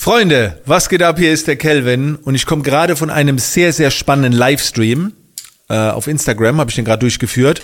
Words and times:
Freunde, 0.00 0.60
was 0.64 0.88
geht 0.88 1.02
ab? 1.02 1.18
Hier 1.18 1.32
ist 1.32 1.48
der 1.48 1.56
Kelvin 1.56 2.14
und 2.14 2.36
ich 2.36 2.46
komme 2.46 2.62
gerade 2.62 2.94
von 2.94 3.10
einem 3.10 3.36
sehr, 3.36 3.72
sehr 3.72 3.90
spannenden 3.90 4.32
Livestream 4.32 5.12
äh, 5.68 5.74
auf 5.74 6.06
Instagram, 6.06 6.60
habe 6.60 6.70
ich 6.70 6.76
den 6.76 6.84
gerade 6.84 7.00
durchgeführt. 7.00 7.62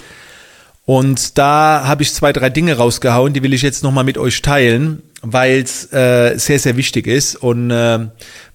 Und 0.85 1.39
da 1.39 1.85
habe 1.87 2.03
ich 2.03 2.12
zwei, 2.12 2.33
drei 2.33 2.51
Dinge 2.51 2.77
rausgehauen, 2.77 3.35
die 3.35 3.43
will 3.45 3.55
ich 3.55 3.62
jetzt 3.62 3.85
nochmal 3.85 4.03
mit 4.03 4.19
euch 4.19 4.43
teilen, 4.43 5.01
weil 5.23 5.61
es 5.61 5.93
äh, 5.93 6.37
sehr, 6.37 6.59
sehr 6.59 6.77
wichtig 6.77 7.07
ist 7.07 7.37
und 7.37 7.71
äh, 7.71 8.01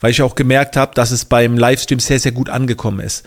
weil 0.01 0.11
ich 0.11 0.21
auch 0.21 0.35
gemerkt 0.35 0.75
habe, 0.75 0.93
dass 0.93 1.11
es 1.11 1.23
beim 1.23 1.57
Livestream 1.57 2.01
sehr, 2.01 2.19
sehr 2.19 2.33
gut 2.33 2.49
angekommen 2.49 2.99
ist. 2.99 3.25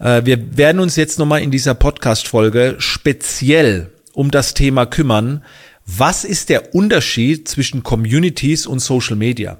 Äh, 0.00 0.20
wir 0.26 0.58
werden 0.58 0.80
uns 0.80 0.96
jetzt 0.96 1.18
nochmal 1.18 1.40
in 1.40 1.50
dieser 1.50 1.72
Podcast-Folge 1.72 2.76
speziell 2.76 3.90
um 4.12 4.30
das 4.30 4.52
Thema 4.52 4.84
kümmern. 4.84 5.42
Was 5.86 6.24
ist 6.24 6.50
der 6.50 6.74
Unterschied 6.74 7.48
zwischen 7.48 7.82
Communities 7.82 8.66
und 8.66 8.80
Social 8.80 9.16
Media? 9.16 9.58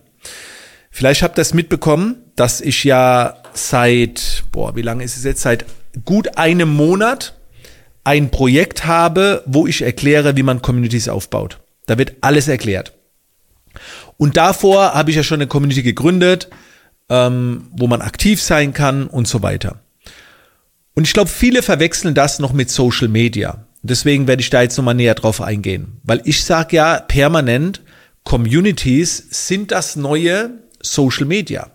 Vielleicht 0.96 1.22
habt 1.22 1.36
ihr 1.38 1.42
es 1.42 1.54
mitbekommen, 1.54 2.22
dass 2.36 2.60
ich 2.60 2.84
ja 2.84 3.38
seit, 3.52 4.44
boah, 4.52 4.76
wie 4.76 4.82
lange 4.82 5.02
ist 5.02 5.16
es 5.16 5.24
jetzt? 5.24 5.40
Seit 5.40 5.64
gut 6.04 6.38
einem 6.38 6.68
Monat 6.68 7.34
ein 8.04 8.30
Projekt 8.30 8.86
habe, 8.86 9.42
wo 9.44 9.66
ich 9.66 9.82
erkläre, 9.82 10.36
wie 10.36 10.44
man 10.44 10.62
Communities 10.62 11.08
aufbaut. 11.08 11.58
Da 11.86 11.98
wird 11.98 12.14
alles 12.20 12.46
erklärt. 12.46 12.92
Und 14.18 14.36
davor 14.36 14.94
habe 14.94 15.10
ich 15.10 15.16
ja 15.16 15.24
schon 15.24 15.38
eine 15.40 15.48
Community 15.48 15.82
gegründet, 15.82 16.48
ähm, 17.08 17.66
wo 17.72 17.88
man 17.88 18.00
aktiv 18.00 18.40
sein 18.40 18.72
kann 18.72 19.08
und 19.08 19.26
so 19.26 19.42
weiter. 19.42 19.80
Und 20.94 21.08
ich 21.08 21.12
glaube, 21.12 21.28
viele 21.28 21.62
verwechseln 21.62 22.14
das 22.14 22.38
noch 22.38 22.52
mit 22.52 22.70
Social 22.70 23.08
Media. 23.08 23.66
Deswegen 23.82 24.28
werde 24.28 24.42
ich 24.42 24.50
da 24.50 24.62
jetzt 24.62 24.76
nochmal 24.76 24.94
näher 24.94 25.16
drauf 25.16 25.40
eingehen. 25.40 26.00
Weil 26.04 26.20
ich 26.24 26.44
sage 26.44 26.76
ja 26.76 27.00
permanent, 27.00 27.82
Communities 28.22 29.26
sind 29.30 29.72
das 29.72 29.96
neue 29.96 30.62
Social 30.84 31.26
Media 31.26 31.70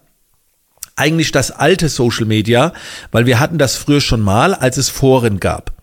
eigentlich 0.99 1.31
das 1.31 1.51
alte 1.51 1.87
Social 1.87 2.25
Media, 2.25 2.73
weil 3.11 3.25
wir 3.25 3.39
hatten 3.39 3.57
das 3.57 3.77
früher 3.77 4.01
schon 4.01 4.19
mal, 4.19 4.53
als 4.53 4.77
es 4.77 4.89
Foren 4.89 5.39
gab. 5.39 5.73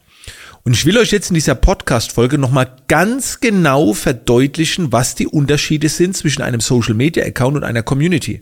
Und 0.62 0.72
ich 0.72 0.84
will 0.84 0.98
euch 0.98 1.12
jetzt 1.12 1.30
in 1.30 1.34
dieser 1.34 1.54
Podcast-Folge 1.54 2.38
nochmal 2.38 2.68
ganz 2.88 3.38
genau 3.38 3.94
verdeutlichen, 3.94 4.90
was 4.90 5.14
die 5.14 5.28
Unterschiede 5.28 5.88
sind 5.88 6.16
zwischen 6.16 6.42
einem 6.42 6.58
Social-Media-Account 6.58 7.56
und 7.56 7.62
einer 7.62 7.84
Community. 7.84 8.40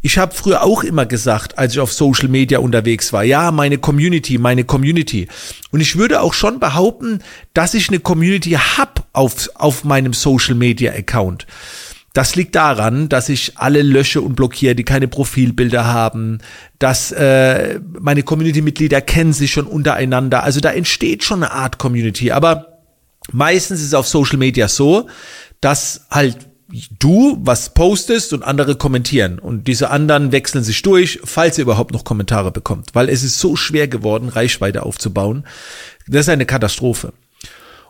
Ich 0.00 0.16
habe 0.16 0.34
früher 0.34 0.62
auch 0.62 0.82
immer 0.82 1.04
gesagt, 1.04 1.58
als 1.58 1.74
ich 1.74 1.80
auf 1.80 1.92
Social 1.92 2.28
Media 2.28 2.60
unterwegs 2.60 3.12
war, 3.12 3.22
ja, 3.22 3.50
meine 3.50 3.76
Community, 3.76 4.38
meine 4.38 4.64
Community. 4.64 5.28
Und 5.70 5.82
ich 5.82 5.96
würde 5.96 6.22
auch 6.22 6.32
schon 6.32 6.58
behaupten, 6.58 7.18
dass 7.52 7.74
ich 7.74 7.90
eine 7.90 8.00
Community 8.00 8.52
hab 8.52 9.06
auf, 9.12 9.50
auf 9.54 9.84
meinem 9.84 10.14
Social-Media-Account. 10.14 11.46
Das 12.18 12.34
liegt 12.34 12.56
daran, 12.56 13.08
dass 13.08 13.28
ich 13.28 13.58
alle 13.58 13.80
lösche 13.80 14.20
und 14.20 14.34
blockiere, 14.34 14.74
die 14.74 14.82
keine 14.82 15.06
Profilbilder 15.06 15.84
haben, 15.84 16.38
dass 16.80 17.12
äh, 17.12 17.78
meine 17.96 18.24
Community-Mitglieder 18.24 19.00
kennen 19.02 19.32
sich 19.32 19.52
schon 19.52 19.68
untereinander. 19.68 20.42
Also 20.42 20.58
da 20.58 20.72
entsteht 20.72 21.22
schon 21.22 21.44
eine 21.44 21.52
Art 21.52 21.78
Community. 21.78 22.32
Aber 22.32 22.80
meistens 23.30 23.78
ist 23.78 23.86
es 23.86 23.94
auf 23.94 24.08
Social 24.08 24.36
Media 24.36 24.66
so, 24.66 25.06
dass 25.60 26.06
halt 26.10 26.38
du 26.98 27.38
was 27.40 27.72
postest 27.72 28.32
und 28.32 28.42
andere 28.42 28.74
kommentieren. 28.74 29.38
Und 29.38 29.68
diese 29.68 29.90
anderen 29.90 30.32
wechseln 30.32 30.64
sich 30.64 30.82
durch, 30.82 31.20
falls 31.22 31.56
ihr 31.56 31.62
überhaupt 31.62 31.92
noch 31.92 32.02
Kommentare 32.02 32.50
bekommt. 32.50 32.96
Weil 32.96 33.10
es 33.10 33.22
ist 33.22 33.38
so 33.38 33.54
schwer 33.54 33.86
geworden, 33.86 34.28
Reichweite 34.28 34.82
aufzubauen. 34.82 35.44
Das 36.08 36.22
ist 36.22 36.30
eine 36.30 36.46
Katastrophe. 36.46 37.12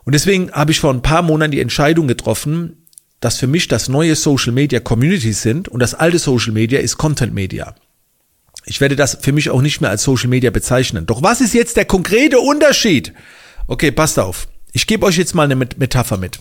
Und 0.03 0.13
deswegen 0.13 0.51
habe 0.51 0.71
ich 0.71 0.79
vor 0.79 0.93
ein 0.93 1.01
paar 1.01 1.23
Monaten 1.23 1.51
die 1.51 1.61
Entscheidung 1.61 2.07
getroffen, 2.07 2.78
dass 3.19 3.37
für 3.37 3.47
mich 3.47 3.67
das 3.67 3.89
neue 3.89 4.15
Social 4.15 4.53
Media 4.53 4.79
Communities 4.79 5.41
sind 5.41 5.67
und 5.67 5.79
das 5.79 5.93
alte 5.93 6.19
Social 6.19 6.53
Media 6.53 6.79
ist 6.79 6.97
Content 6.97 7.33
Media. 7.33 7.75
Ich 8.65 8.81
werde 8.81 8.95
das 8.95 9.17
für 9.21 9.31
mich 9.31 9.49
auch 9.49 9.61
nicht 9.61 9.81
mehr 9.81 9.89
als 9.89 10.03
Social 10.03 10.29
Media 10.29 10.51
bezeichnen. 10.51 11.05
Doch 11.05 11.23
was 11.23 11.41
ist 11.41 11.53
jetzt 11.53 11.77
der 11.77 11.85
konkrete 11.85 12.39
Unterschied? 12.39 13.13
Okay, 13.67 13.91
passt 13.91 14.19
auf. 14.19 14.47
Ich 14.71 14.87
gebe 14.87 15.05
euch 15.05 15.17
jetzt 15.17 15.33
mal 15.35 15.43
eine 15.43 15.55
Metapher 15.55 16.17
mit. 16.17 16.39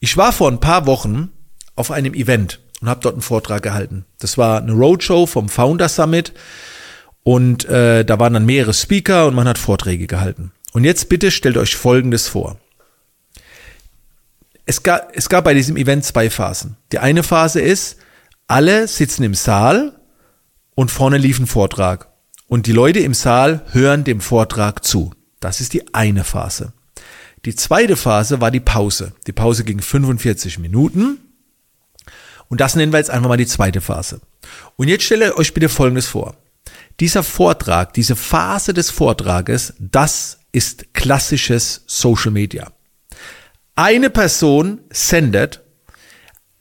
Ich 0.00 0.16
war 0.16 0.32
vor 0.32 0.50
ein 0.50 0.60
paar 0.60 0.86
Wochen 0.86 1.30
auf 1.76 1.90
einem 1.90 2.14
Event 2.14 2.60
und 2.80 2.88
habe 2.88 3.00
dort 3.00 3.14
einen 3.14 3.22
Vortrag 3.22 3.62
gehalten. 3.62 4.04
Das 4.18 4.38
war 4.38 4.60
eine 4.60 4.72
Roadshow 4.72 5.26
vom 5.26 5.48
Founder 5.48 5.88
Summit 5.88 6.32
und 7.22 7.64
äh, 7.66 8.04
da 8.04 8.18
waren 8.18 8.34
dann 8.34 8.46
mehrere 8.46 8.74
Speaker 8.74 9.26
und 9.26 9.34
man 9.34 9.46
hat 9.46 9.58
Vorträge 9.58 10.06
gehalten. 10.06 10.52
Und 10.72 10.84
jetzt 10.84 11.08
bitte 11.08 11.30
stellt 11.30 11.58
euch 11.58 11.76
Folgendes 11.76 12.28
vor 12.28 12.58
es 14.66 14.82
gab, 14.82 15.14
es 15.14 15.28
gab 15.28 15.44
bei 15.44 15.54
diesem 15.54 15.76
Event 15.76 16.04
zwei 16.04 16.30
Phasen. 16.30 16.76
Die 16.92 16.98
eine 16.98 17.22
Phase 17.22 17.60
ist, 17.60 17.96
alle 18.46 18.86
sitzen 18.86 19.24
im 19.24 19.34
Saal 19.34 19.98
und 20.74 20.90
vorne 20.90 21.18
lief 21.18 21.38
ein 21.38 21.46
Vortrag. 21.46 22.08
Und 22.46 22.66
die 22.66 22.72
Leute 22.72 23.00
im 23.00 23.14
Saal 23.14 23.64
hören 23.72 24.04
dem 24.04 24.20
Vortrag 24.20 24.84
zu. 24.84 25.12
Das 25.40 25.60
ist 25.60 25.72
die 25.72 25.94
eine 25.94 26.24
Phase. 26.24 26.72
Die 27.44 27.56
zweite 27.56 27.96
Phase 27.96 28.40
war 28.40 28.50
die 28.50 28.60
Pause. 28.60 29.14
Die 29.26 29.32
Pause 29.32 29.64
ging 29.64 29.80
45 29.80 30.58
Minuten. 30.58 31.18
Und 32.48 32.60
das 32.60 32.76
nennen 32.76 32.92
wir 32.92 32.98
jetzt 32.98 33.10
einfach 33.10 33.28
mal 33.28 33.36
die 33.36 33.46
zweite 33.46 33.80
Phase. 33.80 34.20
Und 34.76 34.88
jetzt 34.88 35.04
stelle 35.04 35.36
euch 35.36 35.54
bitte 35.54 35.68
Folgendes 35.68 36.06
vor. 36.06 36.36
Dieser 37.00 37.22
Vortrag, 37.22 37.94
diese 37.94 38.14
Phase 38.14 38.74
des 38.74 38.90
Vortrages, 38.90 39.74
das 39.78 40.38
ist 40.52 40.92
klassisches 40.94 41.82
Social 41.86 42.30
Media 42.30 42.70
eine 43.74 44.10
Person 44.10 44.80
sendet, 44.90 45.62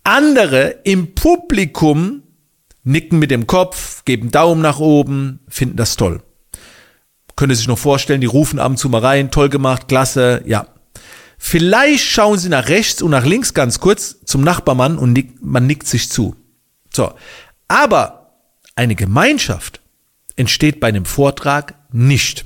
andere 0.04 0.80
im 0.84 1.14
Publikum 1.14 2.24
nicken 2.84 3.20
mit 3.20 3.32
dem 3.32 3.48
Kopf, 3.48 4.04
geben 4.06 4.32
Daumen 4.32 4.62
nach 4.62 4.80
oben, 4.80 5.40
finden 5.48 5.78
das 5.78 5.96
toll. 5.96 6.24
Können 7.36 7.54
Sie 7.54 7.60
sich 7.60 7.68
noch 7.68 7.78
vorstellen, 7.78 8.22
die 8.22 8.28
rufen 8.28 8.60
ab 8.60 8.72
und 8.72 8.78
zu 8.78 8.90
mal 8.90 9.02
rein, 9.02 9.32
toll 9.32 9.50
gemacht, 9.50 9.88
klasse, 9.88 10.42
ja. 10.46 10.68
Vielleicht 11.38 12.06
schauen 12.06 12.38
Sie 12.38 12.50
nach 12.50 12.68
rechts 12.70 13.02
und 13.02 13.12
nach 13.12 13.26
links 13.26 13.54
ganz 13.54 13.80
kurz 13.80 14.18
zum 14.26 14.42
Nachbarmann 14.42 14.98
und 14.98 15.14
nick, 15.14 15.42
man 15.42 15.66
nickt 15.66 15.88
sich 15.88 16.10
zu. 16.10 16.36
So. 16.94 17.14
Aber 17.68 18.38
eine 18.76 18.96
Gemeinschaft 18.96 19.82
entsteht 20.36 20.80
bei 20.80 20.88
einem 20.88 21.06
Vortrag 21.06 21.76
nicht. 21.92 22.46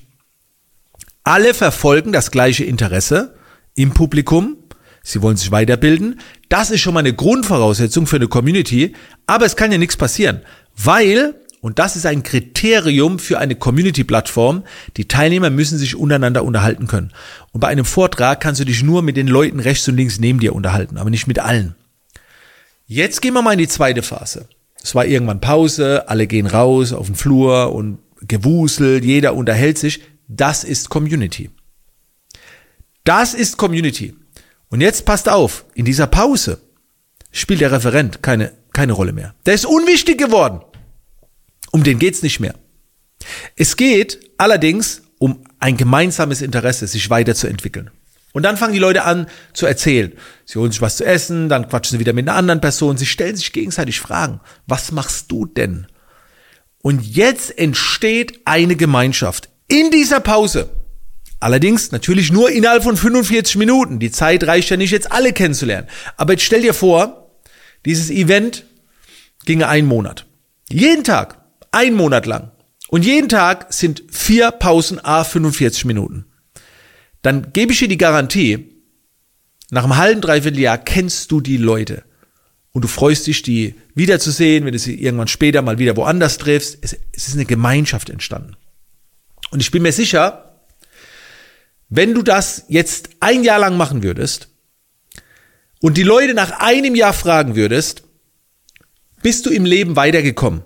Alle 1.23 1.53
verfolgen 1.53 2.11
das 2.11 2.31
gleiche 2.31 2.63
Interesse 2.63 3.35
im 3.75 3.91
Publikum. 3.91 4.57
Sie 5.03 5.21
wollen 5.21 5.37
sich 5.37 5.51
weiterbilden. 5.51 6.19
Das 6.49 6.71
ist 6.71 6.81
schon 6.81 6.93
mal 6.93 7.01
eine 7.01 7.13
Grundvoraussetzung 7.13 8.07
für 8.07 8.15
eine 8.15 8.27
Community. 8.27 8.93
Aber 9.27 9.45
es 9.45 9.55
kann 9.55 9.71
ja 9.71 9.77
nichts 9.77 9.97
passieren, 9.97 10.41
weil, 10.75 11.35
und 11.61 11.77
das 11.77 11.95
ist 11.95 12.05
ein 12.05 12.23
Kriterium 12.23 13.19
für 13.19 13.37
eine 13.37 13.55
Community-Plattform, 13.55 14.63
die 14.97 15.07
Teilnehmer 15.07 15.49
müssen 15.51 15.77
sich 15.77 15.95
untereinander 15.95 16.43
unterhalten 16.43 16.87
können. 16.87 17.11
Und 17.51 17.59
bei 17.59 17.67
einem 17.67 17.85
Vortrag 17.85 18.41
kannst 18.41 18.61
du 18.61 18.65
dich 18.65 18.81
nur 18.81 19.03
mit 19.03 19.17
den 19.17 19.27
Leuten 19.27 19.59
rechts 19.59 19.87
und 19.87 19.95
links 19.95 20.19
neben 20.19 20.39
dir 20.39 20.55
unterhalten, 20.55 20.97
aber 20.97 21.09
nicht 21.11 21.27
mit 21.27 21.39
allen. 21.39 21.75
Jetzt 22.87 23.21
gehen 23.21 23.33
wir 23.33 23.41
mal 23.41 23.53
in 23.53 23.59
die 23.59 23.67
zweite 23.67 24.03
Phase. 24.03 24.47
Es 24.81 24.93
war 24.93 25.05
irgendwann 25.05 25.41
Pause, 25.41 26.07
alle 26.07 26.27
gehen 26.27 26.45
raus 26.45 26.93
auf 26.93 27.07
den 27.07 27.15
Flur 27.15 27.73
und 27.73 27.97
gewuselt, 28.21 29.03
jeder 29.03 29.35
unterhält 29.35 29.79
sich. 29.79 30.01
Das 30.27 30.63
ist 30.63 30.89
Community. 30.89 31.49
Das 33.05 33.33
ist 33.33 33.57
Community. 33.57 34.15
Und 34.69 34.81
jetzt 34.81 35.05
passt 35.05 35.29
auf, 35.29 35.65
in 35.75 35.85
dieser 35.85 36.07
Pause 36.07 36.59
spielt 37.31 37.61
der 37.61 37.71
Referent 37.71 38.21
keine, 38.21 38.51
keine 38.73 38.93
Rolle 38.93 39.13
mehr. 39.13 39.35
Der 39.45 39.53
ist 39.53 39.65
unwichtig 39.65 40.17
geworden. 40.17 40.61
Um 41.71 41.83
den 41.83 41.99
geht's 41.99 42.23
nicht 42.23 42.39
mehr. 42.39 42.55
Es 43.55 43.77
geht 43.77 44.31
allerdings 44.37 45.03
um 45.19 45.43
ein 45.59 45.77
gemeinsames 45.77 46.41
Interesse, 46.41 46.87
sich 46.87 47.09
weiterzuentwickeln. 47.09 47.91
Und 48.33 48.43
dann 48.43 48.57
fangen 48.57 48.73
die 48.73 48.79
Leute 48.79 49.03
an 49.03 49.27
zu 49.53 49.65
erzählen. 49.65 50.11
Sie 50.43 50.59
holen 50.59 50.71
sich 50.71 50.81
was 50.81 50.97
zu 50.97 51.05
essen, 51.05 51.47
dann 51.47 51.69
quatschen 51.69 51.95
sie 51.95 51.99
wieder 51.99 52.11
mit 52.13 52.27
einer 52.27 52.37
anderen 52.37 52.59
Person, 52.59 52.97
sie 52.97 53.05
stellen 53.05 53.35
sich 53.35 53.53
gegenseitig 53.53 53.99
Fragen. 53.99 54.41
Was 54.67 54.91
machst 54.91 55.31
du 55.31 55.45
denn? 55.45 55.87
Und 56.81 57.01
jetzt 57.05 57.57
entsteht 57.57 58.41
eine 58.45 58.75
Gemeinschaft 58.75 59.49
in 59.67 59.89
dieser 59.91 60.19
Pause. 60.19 60.69
Allerdings 61.39 61.91
natürlich 61.91 62.31
nur 62.31 62.49
innerhalb 62.49 62.83
von 62.83 62.97
45 62.97 63.57
Minuten. 63.57 63.99
Die 63.99 64.11
Zeit 64.11 64.45
reicht 64.45 64.69
ja 64.69 64.77
nicht, 64.77 64.91
jetzt 64.91 65.11
alle 65.11 65.33
kennenzulernen. 65.33 65.87
Aber 66.17 66.33
jetzt 66.33 66.43
stell 66.43 66.61
dir 66.61 66.73
vor, 66.73 67.31
dieses 67.85 68.09
Event 68.09 68.65
ginge 69.45 69.67
einen 69.67 69.87
Monat. 69.87 70.25
Jeden 70.69 71.03
Tag, 71.03 71.39
ein 71.71 71.93
Monat 71.93 72.25
lang. 72.25 72.51
Und 72.87 73.05
jeden 73.05 73.29
Tag 73.29 73.73
sind 73.73 74.03
vier 74.09 74.51
Pausen 74.51 75.03
a 75.03 75.23
45 75.23 75.85
Minuten. 75.85 76.25
Dann 77.21 77.51
gebe 77.53 77.73
ich 77.73 77.79
dir 77.79 77.87
die 77.87 77.97
Garantie, 77.97 78.71
nach 79.71 79.83
einem 79.83 79.97
halben, 79.97 80.21
dreiviertel 80.21 80.59
Jahr 80.59 80.77
kennst 80.77 81.31
du 81.31 81.41
die 81.41 81.57
Leute. 81.57 82.03
Und 82.71 82.83
du 82.83 82.87
freust 82.87 83.25
dich, 83.25 83.41
die 83.41 83.75
wiederzusehen, 83.95 84.65
wenn 84.65 84.73
du 84.73 84.79
sie 84.79 85.01
irgendwann 85.01 85.27
später 85.27 85.61
mal 85.61 85.79
wieder 85.79 85.97
woanders 85.97 86.37
triffst. 86.37 86.77
Es, 86.81 86.95
es 87.13 87.27
ist 87.27 87.33
eine 87.33 87.45
Gemeinschaft 87.45 88.09
entstanden. 88.09 88.55
Und 89.49 89.61
ich 89.61 89.71
bin 89.71 89.81
mir 89.81 89.91
sicher, 89.91 90.44
wenn 91.89 92.13
du 92.13 92.21
das 92.21 92.65
jetzt 92.67 93.09
ein 93.19 93.43
Jahr 93.43 93.59
lang 93.59 93.77
machen 93.77 94.03
würdest 94.03 94.49
und 95.81 95.97
die 95.97 96.03
Leute 96.03 96.33
nach 96.33 96.59
einem 96.59 96.95
Jahr 96.95 97.13
fragen 97.13 97.55
würdest, 97.55 98.05
Bist 99.25 99.47
du 99.47 99.49
im 99.49 99.65
Leben 99.65 99.95
weitergekommen? 99.95 100.61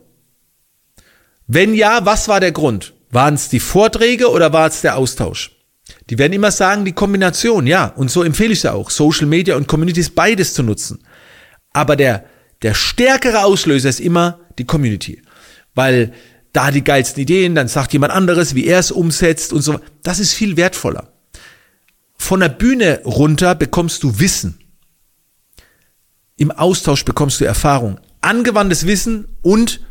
Wenn 1.48 1.74
ja, 1.74 2.06
was 2.06 2.28
war 2.28 2.42
der 2.42 2.52
Grund? 2.52 2.94
Waren 3.10 3.36
es 3.36 3.48
die 3.48 3.62
Vorträge 3.62 4.30
oder 4.30 4.52
war 4.52 4.68
es 4.68 4.82
der 4.82 4.98
Austausch? 4.98 5.52
Die 6.10 6.18
werden 6.18 6.34
immer 6.34 6.52
sagen, 6.52 6.84
die 6.84 6.92
Kombination, 6.92 7.66
ja. 7.68 7.86
Und 7.86 8.12
so 8.12 8.22
empfehle 8.22 8.52
ich 8.52 8.60
es 8.60 8.66
auch. 8.66 8.90
Social 8.90 9.28
Media 9.28 9.56
und 9.56 9.70
Communities 9.70 10.10
beides 10.10 10.54
zu 10.54 10.64
nutzen. 10.64 11.00
Aber 11.72 11.96
der, 11.96 12.26
der 12.62 12.74
stärkere 12.74 13.46
Auslöser 13.46 13.88
ist 13.88 14.02
immer 14.02 14.42
die 14.58 14.66
Community. 14.66 15.22
Weil 15.74 16.12
da 16.54 16.72
die 16.72 16.84
geilsten 16.84 17.22
Ideen, 17.22 17.56
dann 17.56 17.68
sagt 17.68 17.94
jemand 17.94 18.14
anderes, 18.14 18.56
wie 18.56 18.66
er 18.66 18.80
es 18.80 18.92
umsetzt 18.92 19.54
und 19.54 19.62
so. 19.62 19.80
Das 20.04 20.20
ist 20.20 20.34
viel 20.34 20.58
wertvoller. 20.58 21.12
Von 22.16 22.42
der 22.42 22.50
Bühne 22.50 23.02
runter 23.06 23.56
bekommst 23.56 24.04
du 24.04 24.20
Wissen. 24.20 24.58
Im 26.38 26.52
Austausch 26.52 27.06
bekommst 27.06 27.40
du 27.40 27.46
Erfahrung. 27.46 28.00
Angewandtes 28.22 28.86
Wissen 28.86 29.28
und 29.42 29.82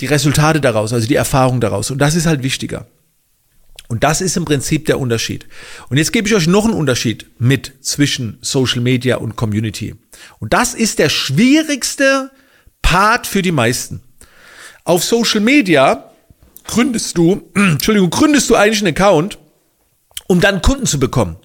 die 0.00 0.06
Resultate 0.06 0.60
daraus, 0.60 0.92
also 0.92 1.06
die 1.06 1.14
Erfahrung 1.14 1.60
daraus. 1.60 1.90
Und 1.90 1.98
das 1.98 2.14
ist 2.14 2.26
halt 2.26 2.42
wichtiger. 2.42 2.86
Und 3.88 4.02
das 4.04 4.20
ist 4.20 4.36
im 4.36 4.44
Prinzip 4.44 4.86
der 4.86 4.98
Unterschied. 4.98 5.46
Und 5.88 5.96
jetzt 5.96 6.12
gebe 6.12 6.26
ich 6.26 6.34
euch 6.34 6.46
noch 6.46 6.64
einen 6.64 6.74
Unterschied 6.74 7.26
mit 7.38 7.72
zwischen 7.82 8.38
Social 8.40 8.80
Media 8.80 9.16
und 9.16 9.36
Community. 9.36 9.94
Und 10.38 10.52
das 10.52 10.74
ist 10.74 10.98
der 10.98 11.08
schwierigste 11.08 12.30
Part 12.82 13.26
für 13.26 13.42
die 13.42 13.52
meisten. 13.52 14.02
Auf 14.86 15.02
Social 15.02 15.40
Media 15.40 16.10
gründest 16.64 17.18
du, 17.18 17.50
Entschuldigung, 17.54 18.08
gründest 18.08 18.48
du 18.48 18.54
eigentlich 18.54 18.78
einen 18.78 18.94
Account, 18.94 19.36
um 20.28 20.40
dann 20.40 20.62
Kunden 20.62 20.86
zu 20.86 21.00
bekommen. 21.00 21.36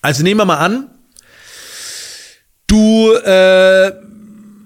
Also 0.00 0.22
nehmen 0.22 0.40
wir 0.40 0.46
mal 0.46 0.56
an, 0.56 0.90
du 2.66 3.12
äh, 3.12 3.92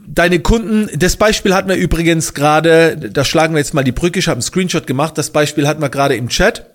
deine 0.06 0.40
Kunden, 0.40 0.88
das 0.96 1.16
Beispiel 1.16 1.54
hatten 1.54 1.68
wir 1.68 1.76
übrigens 1.76 2.32
gerade, 2.32 2.96
da 2.96 3.24
schlagen 3.24 3.54
wir 3.54 3.58
jetzt 3.58 3.74
mal 3.74 3.82
die 3.82 3.90
Brücke, 3.90 4.20
ich 4.20 4.28
habe 4.28 4.36
einen 4.36 4.42
Screenshot 4.42 4.86
gemacht, 4.86 5.18
das 5.18 5.30
Beispiel 5.30 5.66
hatten 5.66 5.82
wir 5.82 5.90
gerade 5.90 6.14
im 6.14 6.28
Chat. 6.28 6.66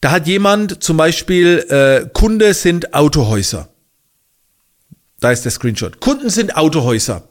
Da 0.00 0.10
hat 0.10 0.26
jemand 0.26 0.82
zum 0.82 0.96
Beispiel, 0.96 1.58
äh, 1.68 2.08
Kunde 2.14 2.54
sind 2.54 2.94
Autohäuser. 2.94 3.68
Da 5.20 5.30
ist 5.30 5.44
der 5.44 5.52
Screenshot. 5.52 6.00
Kunden 6.00 6.30
sind 6.30 6.56
Autohäuser. 6.56 7.28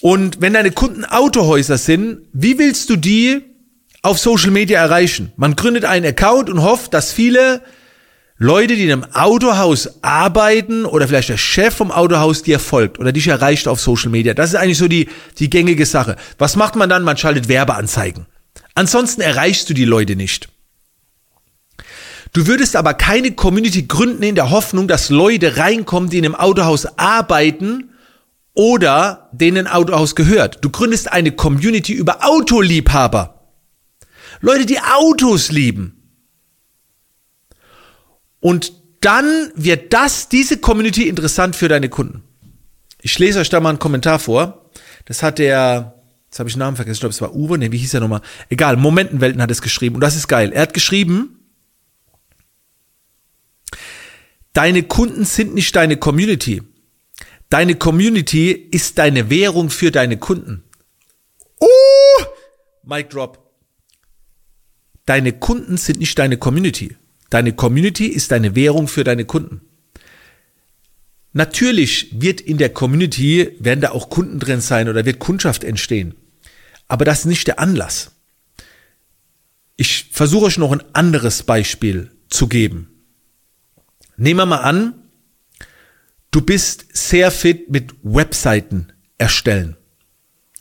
Und 0.00 0.40
wenn 0.40 0.52
deine 0.52 0.70
Kunden 0.70 1.04
Autohäuser 1.04 1.78
sind, 1.78 2.20
wie 2.32 2.58
willst 2.58 2.88
du 2.90 2.96
die 2.96 3.42
auf 4.02 4.18
Social 4.18 4.50
Media 4.50 4.80
erreichen? 4.80 5.32
Man 5.36 5.56
gründet 5.56 5.84
einen 5.84 6.06
Account 6.06 6.48
und 6.50 6.62
hofft, 6.62 6.94
dass 6.94 7.12
viele 7.12 7.62
Leute, 8.40 8.76
die 8.76 8.84
in 8.84 8.92
einem 8.92 9.12
Autohaus 9.14 10.02
arbeiten 10.02 10.84
oder 10.84 11.08
vielleicht 11.08 11.28
der 11.28 11.36
Chef 11.36 11.74
vom 11.74 11.90
Autohaus 11.90 12.44
dir 12.44 12.60
folgt 12.60 13.00
oder 13.00 13.10
dich 13.10 13.26
erreicht 13.26 13.66
auf 13.66 13.80
Social 13.80 14.10
Media. 14.10 14.32
Das 14.32 14.50
ist 14.50 14.54
eigentlich 14.54 14.78
so 14.78 14.86
die, 14.86 15.08
die 15.40 15.50
gängige 15.50 15.84
Sache. 15.84 16.14
Was 16.38 16.54
macht 16.54 16.76
man 16.76 16.88
dann? 16.88 17.02
Man 17.02 17.16
schaltet 17.16 17.48
Werbeanzeigen. 17.48 18.26
Ansonsten 18.76 19.22
erreichst 19.22 19.68
du 19.68 19.74
die 19.74 19.84
Leute 19.84 20.14
nicht. 20.14 20.48
Du 22.32 22.46
würdest 22.46 22.76
aber 22.76 22.94
keine 22.94 23.32
Community 23.32 23.82
gründen 23.82 24.22
in 24.22 24.36
der 24.36 24.50
Hoffnung, 24.50 24.86
dass 24.86 25.10
Leute 25.10 25.56
reinkommen, 25.56 26.10
die 26.10 26.18
in 26.18 26.24
einem 26.24 26.34
Autohaus 26.36 26.86
arbeiten 26.96 27.90
oder 28.58 29.30
denen 29.30 29.68
Autohaus 29.68 30.16
gehört. 30.16 30.64
Du 30.64 30.70
gründest 30.70 31.12
eine 31.12 31.30
Community 31.30 31.92
über 31.92 32.24
Autoliebhaber. 32.26 33.46
Leute, 34.40 34.66
die 34.66 34.80
Autos 34.80 35.52
lieben. 35.52 36.02
Und 38.40 38.72
dann 39.00 39.52
wird 39.54 39.92
das, 39.92 40.28
diese 40.28 40.58
Community 40.58 41.08
interessant 41.08 41.54
für 41.54 41.68
deine 41.68 41.88
Kunden. 41.88 42.24
Ich 43.00 43.16
lese 43.20 43.38
euch 43.38 43.48
da 43.48 43.60
mal 43.60 43.68
einen 43.68 43.78
Kommentar 43.78 44.18
vor. 44.18 44.68
Das 45.04 45.22
hat 45.22 45.38
der, 45.38 45.94
jetzt 46.26 46.40
habe 46.40 46.48
ich 46.48 46.56
den 46.56 46.58
Namen 46.58 46.74
vergessen, 46.74 46.94
ich 46.94 47.00
glaube, 47.00 47.12
es 47.12 47.20
war 47.20 47.36
Uwe, 47.36 47.58
nee, 47.58 47.70
wie 47.70 47.78
hieß 47.78 47.94
er 47.94 48.00
nochmal? 48.00 48.22
Egal, 48.48 48.76
Momentenwelten 48.76 49.40
hat 49.40 49.52
es 49.52 49.62
geschrieben. 49.62 49.94
Und 49.94 50.00
das 50.00 50.16
ist 50.16 50.26
geil. 50.26 50.50
Er 50.52 50.62
hat 50.62 50.74
geschrieben, 50.74 51.38
deine 54.52 54.82
Kunden 54.82 55.24
sind 55.24 55.54
nicht 55.54 55.76
deine 55.76 55.96
Community. 55.96 56.64
Deine 57.50 57.76
Community 57.76 58.50
ist 58.50 58.98
deine 58.98 59.30
Währung 59.30 59.70
für 59.70 59.90
deine 59.90 60.18
Kunden. 60.18 60.64
Oh! 61.60 62.24
Mic 62.84 63.08
drop. 63.08 63.50
Deine 65.06 65.32
Kunden 65.32 65.78
sind 65.78 65.98
nicht 65.98 66.18
deine 66.18 66.36
Community. 66.36 66.96
Deine 67.30 67.54
Community 67.54 68.06
ist 68.06 68.30
deine 68.30 68.54
Währung 68.54 68.88
für 68.88 69.04
deine 69.04 69.24
Kunden. 69.24 69.62
Natürlich 71.32 72.20
wird 72.20 72.40
in 72.40 72.58
der 72.58 72.70
Community, 72.70 73.56
werden 73.58 73.80
da 73.80 73.92
auch 73.92 74.10
Kunden 74.10 74.38
drin 74.38 74.60
sein 74.60 74.88
oder 74.88 75.04
wird 75.04 75.18
Kundschaft 75.18 75.64
entstehen. 75.64 76.14
Aber 76.88 77.04
das 77.04 77.20
ist 77.20 77.26
nicht 77.26 77.46
der 77.46 77.58
Anlass. 77.58 78.12
Ich 79.76 80.08
versuche 80.10 80.46
euch 80.46 80.58
noch 80.58 80.72
ein 80.72 80.82
anderes 80.94 81.42
Beispiel 81.42 82.10
zu 82.28 82.48
geben. 82.48 82.88
Nehmen 84.16 84.40
wir 84.40 84.46
mal 84.46 84.56
an, 84.58 84.94
du 86.30 86.40
bist 86.40 86.86
sehr 86.92 87.30
fit 87.30 87.70
mit 87.70 87.94
Webseiten 88.02 88.92
erstellen. 89.16 89.76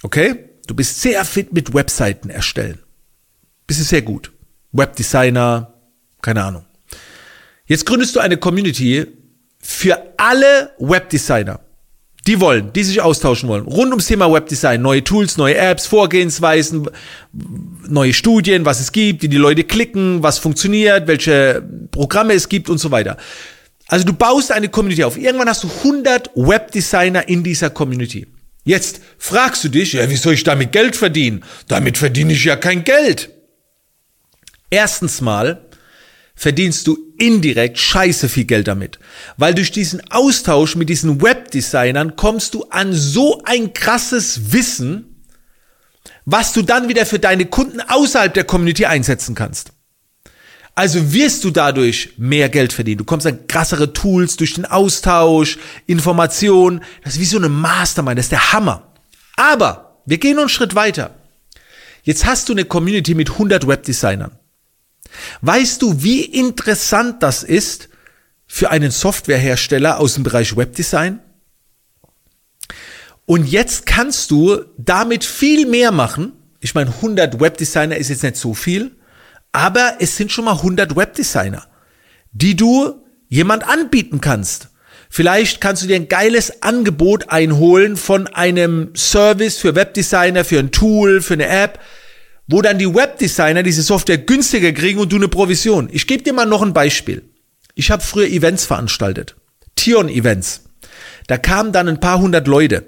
Okay? 0.03 0.49
Du 0.67 0.75
bist 0.75 1.01
sehr 1.01 1.23
fit 1.25 1.53
mit 1.53 1.73
Webseiten 1.73 2.29
erstellen. 2.29 2.79
Bist 3.65 3.79
du 3.79 3.83
sehr 3.83 4.01
gut. 4.01 4.31
Webdesigner, 4.71 5.73
keine 6.21 6.43
Ahnung. 6.43 6.65
Jetzt 7.65 7.85
gründest 7.85 8.15
du 8.15 8.19
eine 8.19 8.37
Community 8.37 9.07
für 9.59 10.13
alle 10.17 10.71
Webdesigner, 10.79 11.59
die 12.25 12.39
wollen, 12.39 12.71
die 12.73 12.83
sich 12.83 13.01
austauschen 13.01 13.49
wollen, 13.49 13.65
rund 13.65 13.91
ums 13.91 14.07
Thema 14.07 14.31
Webdesign, 14.31 14.81
neue 14.81 15.03
Tools, 15.03 15.37
neue 15.37 15.55
Apps, 15.55 15.85
Vorgehensweisen, 15.85 16.89
neue 17.87 18.13
Studien, 18.13 18.65
was 18.65 18.79
es 18.79 18.91
gibt, 18.91 19.23
wie 19.23 19.29
die 19.29 19.37
Leute 19.37 19.63
klicken, 19.63 20.23
was 20.23 20.37
funktioniert, 20.37 21.07
welche 21.07 21.63
Programme 21.91 22.33
es 22.33 22.49
gibt 22.49 22.69
und 22.69 22.77
so 22.77 22.91
weiter. 22.91 23.17
Also 23.87 24.05
du 24.05 24.13
baust 24.13 24.51
eine 24.51 24.69
Community 24.69 25.03
auf. 25.03 25.17
Irgendwann 25.17 25.49
hast 25.49 25.63
du 25.63 25.69
100 25.69 26.31
Webdesigner 26.35 27.27
in 27.27 27.43
dieser 27.43 27.69
Community. 27.69 28.27
Jetzt 28.65 28.99
fragst 29.17 29.63
du 29.63 29.69
dich, 29.69 29.93
ja, 29.93 30.09
wie 30.09 30.17
soll 30.17 30.33
ich 30.33 30.43
damit 30.43 30.73
Geld 30.73 30.95
verdienen? 30.95 31.43
Damit 31.69 31.97
verdiene 31.97 32.33
ich 32.33 32.43
ja 32.43 32.57
kein 32.57 32.83
Geld. 32.83 33.29
Erstens 34.69 35.21
mal 35.21 35.65
verdienst 36.35 36.85
du 36.85 36.97
indirekt 37.17 37.79
scheiße 37.79 38.27
viel 38.29 38.43
Geld 38.43 38.67
damit. 38.67 38.99
Weil 39.37 39.55
durch 39.55 39.71
diesen 39.71 40.01
Austausch 40.11 40.75
mit 40.75 40.89
diesen 40.89 41.21
Webdesignern 41.21 42.17
kommst 42.17 42.53
du 42.53 42.65
an 42.65 42.93
so 42.93 43.41
ein 43.45 43.73
krasses 43.73 44.51
Wissen, 44.51 45.23
was 46.25 46.51
du 46.51 46.61
dann 46.61 46.89
wieder 46.89 47.05
für 47.05 47.19
deine 47.19 47.45
Kunden 47.45 47.79
außerhalb 47.79 48.33
der 48.33 48.43
Community 48.43 48.85
einsetzen 48.85 49.33
kannst. 49.33 49.71
Also 50.77 51.11
wirst 51.11 51.43
du 51.43 51.49
dadurch 51.49 52.13
mehr 52.17 52.49
Geld 52.49 52.71
verdienen. 52.71 52.99
Du 52.99 53.03
kommst 53.03 53.25
an 53.25 53.47
krassere 53.47 53.93
Tools 53.93 54.37
durch 54.37 54.53
den 54.53 54.65
Austausch, 54.65 55.57
Informationen. 55.87 56.83
Das 57.03 57.13
ist 57.13 57.19
wie 57.19 57.25
so 57.25 57.37
eine 57.37 57.49
Mastermind, 57.49 58.19
das 58.19 58.27
ist 58.27 58.31
der 58.31 58.53
Hammer. 58.53 58.93
Aber 59.37 60.03
wir 60.05 60.19
gehen 60.19 60.37
einen 60.37 60.49
Schritt 60.49 60.75
weiter. 60.75 61.15
Jetzt 62.03 62.27
hast 62.27 62.47
du 62.47 62.53
eine 62.53 62.63
Community 62.63 63.15
mit 63.15 63.31
100 63.31 63.67
Webdesignern. 63.67 64.37
Weißt 65.41 65.81
du, 65.81 66.03
wie 66.03 66.21
interessant 66.21 67.23
das 67.23 67.41
ist 67.41 67.89
für 68.45 68.69
einen 68.69 68.91
Softwarehersteller 68.91 69.99
aus 69.99 70.13
dem 70.13 70.21
Bereich 70.21 70.55
Webdesign? 70.55 71.21
Und 73.25 73.47
jetzt 73.47 73.87
kannst 73.87 74.29
du 74.29 74.63
damit 74.77 75.25
viel 75.25 75.65
mehr 75.65 75.91
machen. 75.91 76.33
Ich 76.59 76.75
meine, 76.75 76.91
100 76.91 77.39
Webdesigner 77.39 77.97
ist 77.97 78.09
jetzt 78.09 78.21
nicht 78.21 78.35
so 78.35 78.53
viel, 78.53 78.91
aber 79.51 79.97
es 79.99 80.17
sind 80.17 80.31
schon 80.31 80.45
mal 80.45 80.57
100 80.57 80.95
Webdesigner, 80.95 81.65
die 82.31 82.55
du 82.55 83.03
jemand 83.27 83.67
anbieten 83.67 84.21
kannst. 84.21 84.69
Vielleicht 85.09 85.61
kannst 85.61 85.83
du 85.83 85.87
dir 85.87 85.95
ein 85.95 86.09
geiles 86.09 86.61
Angebot 86.61 87.29
einholen 87.29 87.97
von 87.97 88.27
einem 88.27 88.93
Service 88.95 89.57
für 89.57 89.75
Webdesigner, 89.75 90.43
für 90.43 90.59
ein 90.59 90.71
Tool, 90.71 91.21
für 91.21 91.33
eine 91.33 91.47
App 91.47 91.79
wo 92.47 92.61
dann 92.61 92.79
die 92.79 92.93
Webdesigner 92.93 93.61
diese 93.61 93.83
Software 93.83 94.17
günstiger 94.17 94.71
kriegen 94.71 94.99
und 94.99 95.11
du 95.11 95.17
eine 95.17 95.27
Provision. 95.27 95.89
Ich 95.91 96.07
gebe 96.07 96.23
dir 96.23 96.33
mal 96.33 96.45
noch 96.45 96.61
ein 96.61 96.73
Beispiel. 96.73 97.23
Ich 97.75 97.91
habe 97.91 98.01
früher 98.01 98.27
Events 98.27 98.65
veranstaltet. 98.65 99.35
Tion-Events. 99.75 100.63
Da 101.27 101.37
kamen 101.37 101.73
dann 101.73 101.89
ein 101.89 101.99
paar 101.99 102.19
hundert 102.19 102.47
Leute. 102.47 102.85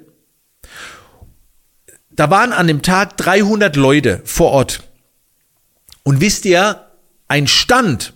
Da 2.10 2.30
waren 2.30 2.54
an 2.54 2.68
dem 2.68 2.82
Tag 2.82 3.18
300 3.18 3.76
Leute 3.76 4.22
vor 4.24 4.52
Ort. 4.52 4.84
Und 6.10 6.22
wisst 6.22 6.46
ihr, 6.46 6.88
ein 7.28 7.46
Stand, 7.46 8.16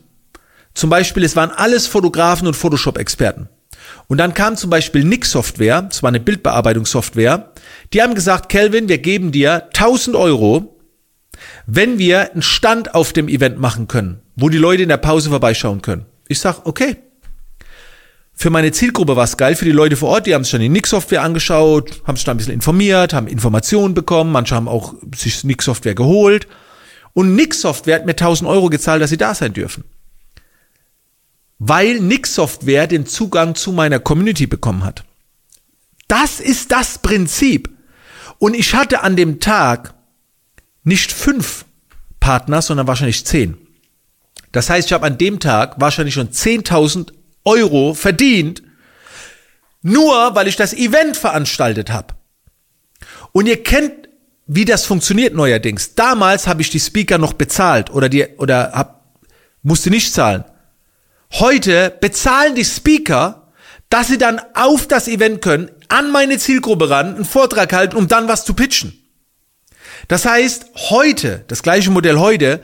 zum 0.73 0.89
Beispiel, 0.89 1.23
es 1.23 1.35
waren 1.35 1.51
alles 1.51 1.85
Fotografen 1.85 2.47
und 2.47 2.55
Photoshop-Experten. 2.55 3.50
Und 4.07 4.17
dann 4.17 4.33
kam 4.33 4.57
zum 4.57 4.71
Beispiel 4.71 5.03
Nix 5.03 5.29
Software, 5.29 5.83
das 5.83 6.01
war 6.01 6.07
eine 6.07 6.19
Bildbearbeitungssoftware, 6.19 7.51
die 7.93 8.01
haben 8.01 8.15
gesagt, 8.15 8.50
Kelvin, 8.50 8.89
wir 8.89 8.97
geben 8.97 9.31
dir 9.31 9.65
1000 9.75 10.15
Euro, 10.15 10.75
wenn 11.67 12.00
wir 12.00 12.31
einen 12.31 12.41
Stand 12.41 12.95
auf 12.95 13.13
dem 13.13 13.27
Event 13.27 13.59
machen 13.59 13.88
können, 13.88 14.21
wo 14.35 14.50
die 14.50 14.57
Leute 14.57 14.81
in 14.81 14.89
der 14.89 14.97
Pause 14.97 15.29
vorbeischauen 15.29 15.83
können. 15.83 16.07
Ich 16.27 16.39
sag, 16.39 16.65
okay. 16.65 16.95
Für 18.33 18.50
meine 18.50 18.71
Zielgruppe 18.71 19.15
war 19.15 19.25
es 19.25 19.38
geil, 19.38 19.55
für 19.55 19.65
die 19.65 19.71
Leute 19.71 19.97
vor 19.97 20.09
Ort, 20.09 20.25
die 20.25 20.33
haben 20.33 20.43
sich 20.43 20.53
dann 20.53 20.62
die 20.62 20.69
Nix-Software 20.69 21.21
angeschaut, 21.21 22.01
haben 22.07 22.15
sich 22.15 22.25
da 22.25 22.31
ein 22.31 22.38
bisschen 22.38 22.55
informiert, 22.55 23.13
haben 23.13 23.27
Informationen 23.27 23.93
bekommen, 23.93 24.31
manche 24.31 24.55
haben 24.55 24.67
auch 24.67 24.95
sich 25.15 25.43
Nix-Software 25.43 25.93
geholt. 25.93 26.47
Und 27.13 27.36
Nix-Software 27.36 27.96
hat 27.96 28.05
mir 28.05 28.12
1000 28.12 28.50
Euro 28.50 28.70
gezahlt, 28.70 29.01
dass 29.01 29.10
sie 29.10 29.17
da 29.17 29.36
sein 29.36 29.53
dürfen. 29.53 29.84
Weil 31.60 32.00
Nix-Software 32.00 32.88
den 32.88 33.05
Zugang 33.05 33.55
zu 33.55 33.72
meiner 33.72 34.00
Community 34.00 34.48
bekommen 34.48 34.84
hat. 34.84 35.03
Das 36.08 36.39
ist 36.39 36.72
das 36.72 36.98
Prinzip. 36.98 37.70
Und 38.39 38.55
ich 38.55 38.74
hatte 38.74 39.03
an 39.03 39.15
dem 39.15 39.39
Tag 39.39 39.93
nicht 40.84 41.12
fünf 41.12 41.65
Partner, 42.20 42.62
sondern 42.62 42.88
wahrscheinlich 42.88 43.25
zehn. 43.25 43.58
Das 44.51 44.70
heißt, 44.70 44.88
ich 44.88 44.93
habe 44.93 45.05
an 45.05 45.17
dem 45.17 45.39
Tag 45.39 45.79
wahrscheinlich 45.79 46.13
schon 46.13 46.29
10.000 46.29 47.12
Euro 47.46 47.93
verdient, 47.93 48.63
nur 49.82 50.36
weil 50.36 50.48
ich 50.48 50.55
das 50.55 50.74
Event 50.74 51.17
veranstaltet 51.17 51.91
habe. 51.91 52.13
Und 53.32 53.48
ihr 53.48 53.62
kennt, 53.62 54.02
wie 54.45 54.65
das 54.65 54.85
funktioniert 54.85 55.33
neuerdings. 55.33 55.95
Damals 55.95 56.47
habe 56.47 56.62
ich 56.62 56.69
die 56.69 56.79
Speaker 56.79 57.17
noch 57.17 57.33
bezahlt 57.33 57.89
oder 57.91 58.09
die 58.09 58.27
oder 58.38 58.71
hab, 58.73 59.17
musste 59.62 59.89
nicht 59.89 60.13
zahlen. 60.13 60.43
Heute 61.33 61.95
bezahlen 62.00 62.55
die 62.55 62.65
Speaker, 62.65 63.51
dass 63.89 64.07
sie 64.07 64.17
dann 64.17 64.41
auf 64.53 64.88
das 64.88 65.07
Event 65.07 65.41
können, 65.41 65.71
an 65.88 66.12
meine 66.12 66.38
Zielgruppe 66.38 66.89
ran, 66.89 67.15
einen 67.15 67.25
Vortrag 67.25 67.71
halten, 67.73 67.95
um 67.95 68.07
dann 68.07 68.27
was 68.27 68.45
zu 68.45 68.53
pitchen. 68.53 68.93
Das 70.07 70.25
heißt, 70.25 70.65
heute, 70.89 71.45
das 71.47 71.63
gleiche 71.63 71.91
Modell 71.91 72.17
heute, 72.17 72.62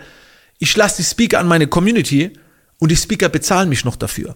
ich 0.57 0.75
lasse 0.75 0.97
die 0.97 1.07
Speaker 1.07 1.39
an 1.39 1.47
meine 1.47 1.67
Community 1.67 2.37
und 2.79 2.91
die 2.91 2.97
Speaker 2.97 3.29
bezahlen 3.29 3.69
mich 3.69 3.85
noch 3.85 3.95
dafür. 3.95 4.35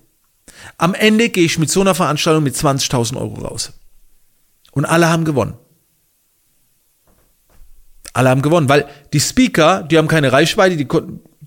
Am 0.78 0.94
Ende 0.94 1.30
gehe 1.30 1.46
ich 1.46 1.60
mit 1.60 1.70
so 1.70 1.82
einer 1.82 1.96
Veranstaltung 1.96 2.44
mit 2.44 2.56
20.000 2.56 3.18
Euro 3.18 3.46
raus. 3.46 3.74
Und 4.72 4.86
alle 4.86 5.10
haben 5.10 5.26
gewonnen. 5.26 5.58
Alle 8.14 8.30
haben 8.30 8.42
gewonnen, 8.42 8.70
weil 8.70 8.88
die 9.12 9.20
Speaker, 9.20 9.84
die 9.84 9.98
haben 9.98 10.08
keine 10.08 10.32
Reichweite, 10.32 10.78
die 10.78 10.88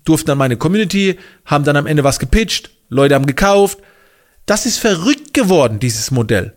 durften 0.03 0.31
an 0.31 0.37
meine 0.37 0.57
Community, 0.57 1.17
haben 1.45 1.63
dann 1.63 1.77
am 1.77 1.87
Ende 1.87 2.03
was 2.03 2.19
gepitcht, 2.19 2.71
Leute 2.89 3.15
haben 3.15 3.25
gekauft. 3.25 3.79
Das 4.45 4.65
ist 4.65 4.77
verrückt 4.77 5.33
geworden, 5.33 5.79
dieses 5.79 6.11
Modell. 6.11 6.53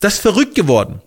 Das 0.00 0.14
ist 0.14 0.20
verrückt 0.20 0.54
geworden. 0.54 1.00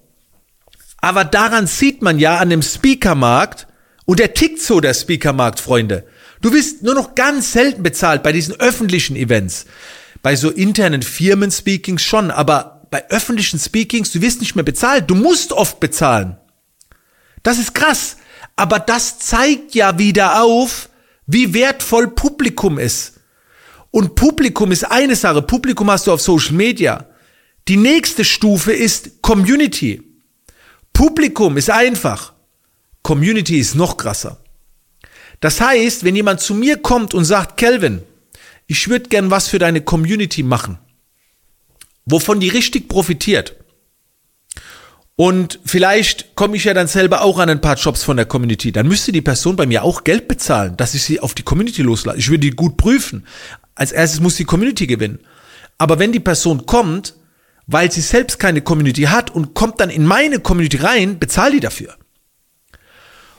Aber 0.97 1.25
daran 1.25 1.67
sieht 1.67 2.01
man 2.01 2.19
ja 2.19 2.37
an 2.37 2.49
dem 2.49 2.61
Speakermarkt, 2.61 3.67
und 4.05 4.19
der 4.19 4.33
tickt 4.33 4.61
so, 4.61 4.81
der 4.81 4.93
Speakermarkt, 4.93 5.59
Freunde. 5.59 6.05
Du 6.41 6.51
wirst 6.51 6.83
nur 6.83 6.95
noch 6.95 7.15
ganz 7.15 7.53
selten 7.53 7.83
bezahlt 7.83 8.23
bei 8.23 8.31
diesen 8.31 8.59
öffentlichen 8.59 9.15
Events. 9.15 9.65
Bei 10.21 10.35
so 10.35 10.49
internen 10.49 11.01
Firmen-Speakings 11.01 12.01
schon, 12.01 12.31
aber 12.31 12.87
bei 12.89 13.09
öffentlichen 13.09 13.59
Speakings, 13.59 14.11
du 14.11 14.21
wirst 14.21 14.41
nicht 14.41 14.55
mehr 14.55 14.65
bezahlt. 14.65 15.09
Du 15.09 15.15
musst 15.15 15.53
oft 15.53 15.79
bezahlen. 15.79 16.35
Das 17.43 17.57
ist 17.57 17.73
krass. 17.73 18.17
Aber 18.55 18.79
das 18.79 19.19
zeigt 19.19 19.75
ja 19.75 19.97
wieder 19.97 20.43
auf, 20.43 20.89
wie 21.25 21.53
wertvoll 21.53 22.09
Publikum 22.09 22.77
ist. 22.77 23.19
Und 23.91 24.15
Publikum 24.15 24.71
ist 24.71 24.83
eine 24.83 25.15
Sache. 25.15 25.41
Publikum 25.41 25.89
hast 25.91 26.07
du 26.07 26.13
auf 26.13 26.21
Social 26.21 26.53
Media. 26.53 27.07
Die 27.67 27.77
nächste 27.77 28.23
Stufe 28.23 28.73
ist 28.73 29.21
Community. 29.21 30.01
Publikum 30.93 31.57
ist 31.57 31.69
einfach. 31.69 32.33
Community 33.03 33.59
ist 33.59 33.75
noch 33.75 33.97
krasser. 33.97 34.41
Das 35.39 35.59
heißt, 35.59 36.03
wenn 36.03 36.15
jemand 36.15 36.39
zu 36.39 36.53
mir 36.53 36.77
kommt 36.77 37.13
und 37.13 37.25
sagt, 37.25 37.57
Kelvin, 37.57 38.03
ich 38.67 38.87
würde 38.87 39.09
gern 39.09 39.31
was 39.31 39.47
für 39.47 39.59
deine 39.59 39.81
Community 39.81 40.43
machen, 40.43 40.77
wovon 42.05 42.39
die 42.39 42.49
richtig 42.49 42.87
profitiert. 42.87 43.55
Und 45.21 45.59
vielleicht 45.63 46.33
komme 46.33 46.57
ich 46.57 46.63
ja 46.63 46.73
dann 46.73 46.87
selber 46.87 47.21
auch 47.21 47.37
an 47.37 47.47
ein 47.47 47.61
paar 47.61 47.75
Jobs 47.75 48.01
von 48.01 48.17
der 48.17 48.25
Community. 48.25 48.71
Dann 48.71 48.87
müsste 48.87 49.11
die 49.11 49.21
Person 49.21 49.55
bei 49.55 49.67
mir 49.67 49.83
auch 49.83 50.03
Geld 50.03 50.27
bezahlen, 50.27 50.75
dass 50.77 50.95
ich 50.95 51.03
sie 51.03 51.19
auf 51.19 51.35
die 51.35 51.43
Community 51.43 51.83
loslasse. 51.83 52.17
Ich 52.17 52.29
würde 52.29 52.39
die 52.39 52.49
gut 52.49 52.75
prüfen. 52.75 53.27
Als 53.75 53.91
erstes 53.91 54.19
muss 54.19 54.37
die 54.37 54.45
Community 54.45 54.87
gewinnen. 54.87 55.19
Aber 55.77 55.99
wenn 55.99 56.11
die 56.11 56.19
Person 56.19 56.65
kommt, 56.65 57.13
weil 57.67 57.91
sie 57.91 58.01
selbst 58.01 58.39
keine 58.39 58.61
Community 58.61 59.03
hat 59.03 59.29
und 59.29 59.53
kommt 59.53 59.79
dann 59.79 59.91
in 59.91 60.07
meine 60.07 60.39
Community 60.39 60.77
rein, 60.77 61.19
bezahl 61.19 61.51
die 61.51 61.59
dafür. 61.59 61.95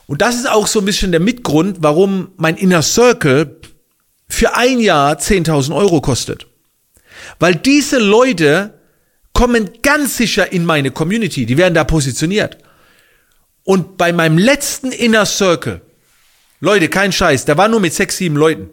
Und 0.06 0.22
das 0.22 0.36
ist 0.36 0.48
auch 0.48 0.68
so 0.68 0.78
ein 0.78 0.84
bisschen 0.84 1.10
der 1.10 1.18
Mitgrund, 1.18 1.78
warum 1.80 2.30
mein 2.36 2.58
Inner 2.58 2.82
Circle 2.82 3.58
für 4.28 4.54
ein 4.54 4.78
Jahr 4.78 5.16
10.000 5.16 5.74
Euro 5.74 6.00
kostet. 6.00 6.46
Weil 7.40 7.56
diese 7.56 7.98
Leute 7.98 8.78
kommen 9.42 9.82
ganz 9.82 10.18
sicher 10.18 10.52
in 10.52 10.64
meine 10.64 10.92
Community, 10.92 11.46
die 11.46 11.56
werden 11.56 11.74
da 11.74 11.82
positioniert. 11.82 12.58
Und 13.64 13.98
bei 13.98 14.12
meinem 14.12 14.38
letzten 14.38 14.92
Inner 14.92 15.26
Circle, 15.26 15.80
Leute, 16.60 16.88
kein 16.88 17.10
Scheiß, 17.10 17.44
der 17.44 17.58
war 17.58 17.66
nur 17.66 17.80
mit 17.80 17.92
sechs, 17.92 18.18
sieben 18.18 18.36
Leuten. 18.36 18.70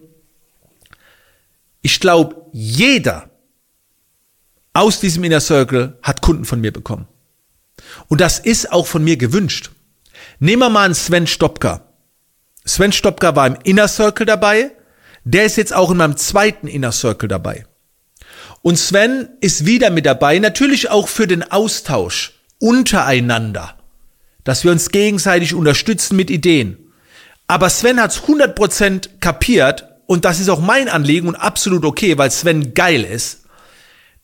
Ich 1.82 2.00
glaube, 2.00 2.46
jeder 2.54 3.32
aus 4.72 5.00
diesem 5.00 5.24
Inner 5.24 5.40
Circle 5.40 5.98
hat 6.04 6.22
Kunden 6.22 6.46
von 6.46 6.62
mir 6.62 6.72
bekommen. 6.72 7.08
Und 8.08 8.22
das 8.22 8.38
ist 8.38 8.72
auch 8.72 8.86
von 8.86 9.04
mir 9.04 9.18
gewünscht. 9.18 9.72
Nehmen 10.38 10.62
wir 10.62 10.70
mal 10.70 10.86
einen 10.86 10.94
Sven 10.94 11.26
Stopka. 11.26 11.96
Sven 12.64 12.92
Stopka 12.92 13.36
war 13.36 13.48
im 13.48 13.58
Inner 13.64 13.88
Circle 13.88 14.28
dabei. 14.28 14.70
Der 15.24 15.46
ist 15.46 15.58
jetzt 15.58 15.74
auch 15.74 15.90
in 15.90 15.98
meinem 15.98 16.16
zweiten 16.16 16.68
Inner 16.68 16.92
Circle 16.92 17.28
dabei. 17.28 17.66
Und 18.62 18.78
Sven 18.78 19.30
ist 19.42 19.66
wieder 19.66 19.90
mit 19.90 20.06
dabei, 20.06 20.40
natürlich 20.40 20.90
auch 20.90 21.08
für 21.08 21.28
den 21.28 21.44
Austausch 21.44 22.34
untereinander, 22.60 23.76
dass 24.44 24.64
wir 24.64 24.72
uns 24.72 24.90
gegenseitig 24.90 25.54
unterstützen 25.54 26.16
mit 26.16 26.30
Ideen. 26.30 26.78
Aber 27.48 27.70
Sven 27.70 28.02
hat's 28.02 28.22
100% 28.28 29.20
kapiert 29.20 29.86
und 30.06 30.26
das 30.26 30.40
ist 30.40 30.50
auch 30.50 30.60
mein 30.60 30.90
Anliegen 30.90 31.28
und 31.28 31.36
absolut 31.36 31.86
okay, 31.86 32.18
weil 32.18 32.32
Sven 32.32 32.74
geil 32.74 33.04
ist, 33.04 33.44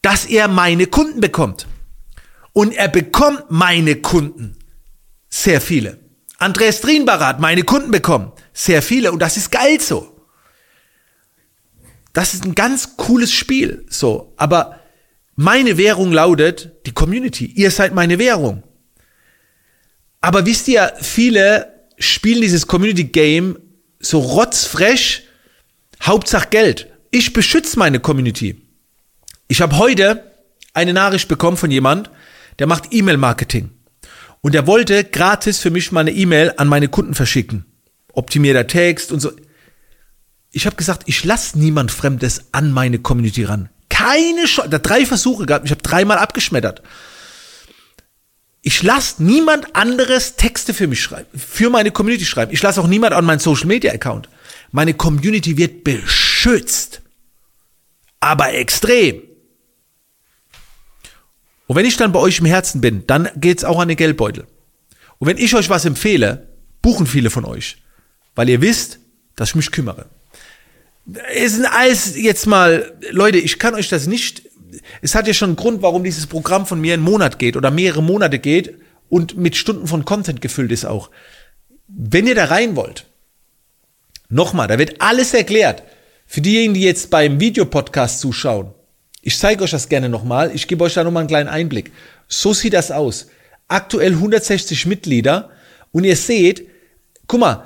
dass 0.02 0.26
er 0.26 0.48
meine 0.48 0.88
Kunden 0.88 1.22
bekommt. 1.22 1.68
Und 2.54 2.74
er 2.74 2.88
bekommt 2.88 3.46
meine 3.50 3.96
Kunden. 3.96 4.56
Sehr 5.30 5.60
viele. 5.60 6.00
Andreas 6.38 6.82
Drienbacher 6.82 7.28
hat 7.28 7.40
meine 7.40 7.64
Kunden 7.64 7.92
bekommen. 7.92 8.32
Sehr 8.54 8.82
viele. 8.82 9.12
Und 9.12 9.20
das 9.20 9.38
ist 9.38 9.52
geil 9.52 9.82
so. 9.82 10.15
Das 12.16 12.34
ist 12.34 12.46
ein 12.46 12.56
ganz 12.56 12.96
cooles 12.96 13.34
Spiel. 13.34 13.86
So. 13.90 14.34
Aber 14.38 14.80
meine 15.36 15.78
Währung 15.78 16.14
lautet 16.14 16.72
die 16.86 16.94
Community. 16.94 17.46
Ihr 17.46 17.72
seid 17.72 17.94
meine 17.94 18.18
Währung. 18.20 18.64
Aber 20.22 20.46
wisst 20.46 20.70
ihr, 20.70 20.94
viele 21.02 21.74
spielen 22.00 22.40
dieses 22.40 22.68
Community 22.68 23.04
Game 23.04 23.60
so 24.00 24.20
rotzfresh. 24.20 25.24
Hauptsache 26.02 26.48
Geld. 26.50 26.88
Ich 27.12 27.34
beschütze 27.34 27.78
meine 27.78 28.00
Community. 28.00 28.62
Ich 29.50 29.60
habe 29.60 29.78
heute 29.78 30.32
eine 30.74 30.94
Nachricht 30.94 31.28
bekommen 31.28 31.58
von 31.58 31.70
jemand, 31.70 32.10
der 32.60 32.68
macht 32.68 32.94
E-Mail-Marketing. 32.94 33.72
Und 34.40 34.56
er 34.56 34.68
wollte 34.68 35.04
gratis 35.04 35.60
für 35.60 35.70
mich 35.70 35.92
mal 35.92 36.02
eine 36.02 36.14
E-Mail 36.14 36.54
an 36.56 36.70
meine 36.70 36.88
Kunden 36.88 37.14
verschicken. 37.14 37.66
Optimierter 38.14 38.68
Text 38.68 39.12
und 39.12 39.20
so. 39.20 39.32
Ich 40.56 40.66
habe 40.66 40.78
gesagt, 40.78 41.04
ich 41.06 41.26
lasse 41.26 41.60
niemand 41.60 41.92
Fremdes 41.92 42.46
an 42.54 42.72
meine 42.72 42.98
Community 42.98 43.44
ran. 43.44 43.68
Keine 43.90 44.46
Chance. 44.46 44.70
Da 44.70 44.80
drei 44.80 45.06
Versuche 45.06 45.46
gehabt. 45.46 45.66
Ich 45.66 45.72
habe 45.72 45.82
dreimal 45.82 46.18
abgeschmettert. 46.18 46.82
Ich 48.62 48.82
lasse 48.82 49.22
niemand 49.22 49.76
anderes 49.76 50.38
Texte 50.38 50.74
für 50.74 50.88
mich 50.88 51.02
schreiben, 51.02 51.28
für 51.38 51.70
meine 51.70 51.92
Community 51.92 52.24
schreiben. 52.24 52.54
Ich 52.54 52.64
lasse 52.64 52.80
auch 52.80 52.88
niemand 52.88 53.12
an 53.12 53.26
meinen 53.26 53.40
Social 53.40 53.68
Media 53.68 53.92
Account. 53.92 54.30
Meine 54.72 54.94
Community 54.94 55.58
wird 55.58 55.84
beschützt. 55.84 57.02
Aber 58.22 58.54
extrem. 58.54 59.24
Und 61.68 61.76
wenn 61.76 61.86
ich 61.86 61.98
dann 61.98 62.14
bei 62.14 62.20
euch 62.20 62.40
im 62.40 62.46
Herzen 62.46 62.80
bin, 62.80 63.06
dann 63.08 63.30
geht's 63.36 63.66
auch 63.66 63.82
an 63.82 63.90
den 63.90 63.98
Geldbeutel. 63.98 64.48
Und 65.18 65.28
wenn 65.28 65.38
ich 65.38 65.54
euch 65.54 65.70
was 65.70 65.84
empfehle, 65.84 66.48
buchen 66.82 67.08
viele 67.08 67.30
von 67.30 67.44
euch, 67.44 67.84
weil 68.36 68.48
ihr 68.48 68.62
wisst, 68.62 69.00
dass 69.36 69.50
ich 69.50 69.56
mich 69.56 69.72
kümmere. 69.72 70.15
Es 71.34 71.54
sind 71.54 71.66
alles 71.66 72.16
jetzt 72.16 72.48
mal, 72.48 72.94
Leute, 73.12 73.38
ich 73.38 73.60
kann 73.60 73.76
euch 73.76 73.90
das 73.90 74.08
nicht, 74.08 74.44
es 75.02 75.16
hat 75.16 75.28
ja 75.28 75.34
schon 75.34 75.50
einen 75.50 75.56
Grund, 75.56 75.82
warum 75.82 76.04
dieses 76.04 76.28
Programm 76.28 76.66
von 76.66 76.82
mir 76.82 76.94
einen 76.94 77.04
Monat 77.04 77.40
geht 77.40 77.56
oder 77.56 77.72
mehrere 77.72 78.02
Monate 78.02 78.40
geht 78.40 78.76
und 79.10 79.38
mit 79.38 79.56
Stunden 79.56 79.88
von 79.88 80.06
Content 80.06 80.42
gefüllt 80.42 80.72
ist 80.72 80.86
auch. 80.86 81.12
Wenn 81.88 82.28
ihr 82.28 82.36
da 82.36 82.46
rein 82.46 82.76
wollt, 82.76 83.06
nochmal, 84.30 84.68
da 84.68 84.80
wird 84.80 85.02
alles 85.02 85.34
erklärt. 85.34 85.84
Für 86.26 86.42
diejenigen, 86.42 86.74
die 86.74 86.82
jetzt 86.82 87.12
beim 87.12 87.40
Videopodcast 87.40 88.20
zuschauen, 88.20 88.74
ich 89.22 89.38
zeige 89.40 89.64
euch 89.64 89.72
das 89.72 89.90
gerne 89.90 90.08
nochmal. 90.08 90.52
Ich 90.54 90.68
gebe 90.68 90.84
euch 90.84 90.94
da 90.94 91.04
nochmal 91.04 91.22
einen 91.22 91.28
kleinen 91.28 91.50
Einblick. 91.50 91.92
So 92.28 92.54
sieht 92.54 92.74
das 92.74 92.92
aus. 92.92 93.28
Aktuell 93.68 94.14
160 94.14 94.86
Mitglieder. 94.86 95.50
Und 95.92 96.04
ihr 96.04 96.16
seht, 96.16 96.68
guck 97.26 97.40
mal, 97.40 97.64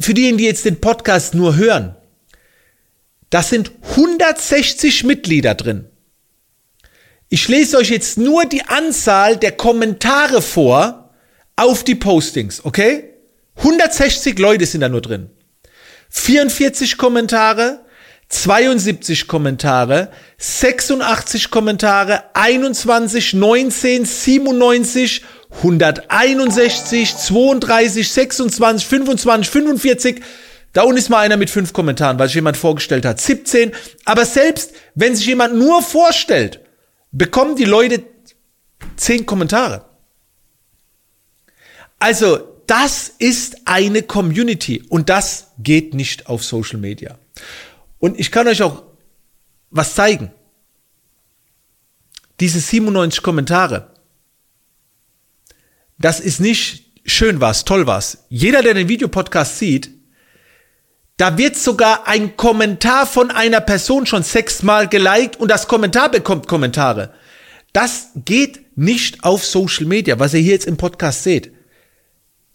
für 0.00 0.14
diejenigen, 0.14 0.38
die 0.38 0.44
jetzt 0.44 0.64
den 0.64 0.80
Podcast 0.80 1.34
nur 1.34 1.56
hören, 1.56 1.96
Das 3.30 3.50
sind 3.50 3.72
160 3.90 5.04
Mitglieder 5.04 5.54
drin. 5.54 5.86
Ich 7.28 7.48
lese 7.48 7.76
euch 7.76 7.90
jetzt 7.90 8.18
nur 8.18 8.46
die 8.46 8.62
Anzahl 8.62 9.36
der 9.36 9.52
Kommentare 9.52 10.40
vor 10.40 11.10
auf 11.56 11.82
die 11.82 11.96
Postings, 11.96 12.64
okay? 12.64 13.14
160 13.56 14.38
Leute 14.38 14.66
sind 14.66 14.82
da 14.82 14.88
nur 14.88 15.00
drin. 15.00 15.30
44 16.10 16.96
Kommentare, 16.98 17.84
72 18.28 19.26
Kommentare, 19.26 20.12
86 20.38 21.50
Kommentare, 21.50 22.24
21, 22.34 23.34
19, 23.34 24.04
97, 24.04 25.24
161, 25.50 27.16
32, 27.16 28.08
26, 28.08 28.86
25, 28.86 29.50
45. 29.50 30.22
Da 30.72 30.82
unten 30.82 30.98
ist 30.98 31.08
mal 31.08 31.20
einer 31.20 31.36
mit 31.36 31.48
fünf 31.48 31.72
Kommentaren, 31.72 32.18
weil 32.18 32.28
sich 32.28 32.34
jemand 32.34 32.56
vorgestellt 32.56 33.04
hat. 33.04 33.20
17. 33.20 33.72
Aber 34.04 34.26
selbst 34.26 34.72
wenn 34.94 35.16
sich 35.16 35.26
jemand 35.26 35.54
nur 35.54 35.82
vorstellt, 35.82 36.60
bekommen 37.12 37.56
die 37.56 37.64
Leute 37.64 38.04
zehn 38.96 39.24
Kommentare. 39.24 39.84
Also, 41.98 42.56
das 42.66 43.08
ist 43.18 43.56
eine 43.64 44.02
Community 44.02 44.82
und 44.88 45.08
das 45.08 45.52
geht 45.58 45.94
nicht 45.94 46.26
auf 46.26 46.44
Social 46.44 46.78
Media. 46.78 47.18
Und 47.98 48.18
ich 48.18 48.30
kann 48.30 48.48
euch 48.48 48.62
auch 48.62 48.82
was 49.70 49.94
zeigen. 49.94 50.32
Diese 52.40 52.60
97 52.60 53.22
Kommentare, 53.22 53.94
das 55.98 56.20
ist 56.20 56.40
nicht 56.40 56.92
schön 57.04 57.40
was, 57.40 57.64
toll 57.64 57.86
was. 57.86 58.26
Jeder, 58.28 58.62
der 58.62 58.74
den 58.74 58.88
Videopodcast 58.88 59.58
sieht, 59.58 59.90
da 61.16 61.38
wird 61.38 61.56
sogar 61.56 62.06
ein 62.06 62.36
Kommentar 62.36 63.06
von 63.06 63.30
einer 63.30 63.60
Person 63.60 64.04
schon 64.04 64.22
sechsmal 64.22 64.88
geliked 64.88 65.36
und 65.36 65.50
das 65.50 65.66
Kommentar 65.66 66.10
bekommt 66.10 66.46
Kommentare. 66.46 67.14
Das 67.72 68.08
geht 68.16 68.76
nicht 68.76 69.24
auf 69.24 69.44
Social 69.44 69.86
Media, 69.86 70.18
was 70.18 70.34
ihr 70.34 70.40
hier 70.40 70.52
jetzt 70.52 70.66
im 70.66 70.76
Podcast 70.76 71.22
seht. 71.22 71.52